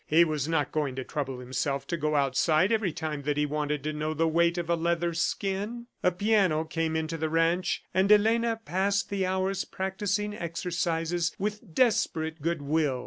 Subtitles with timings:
[0.07, 3.83] He was not going to trouble himself to go outside every time that he wanted
[3.83, 5.85] to know the weight of a leather skin!...
[6.01, 12.41] A piano came into the ranch, and Elena passed the hours practising exercises with desperate
[12.41, 12.99] good will.